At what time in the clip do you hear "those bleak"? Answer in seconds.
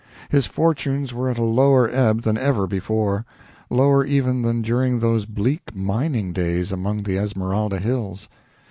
4.99-5.75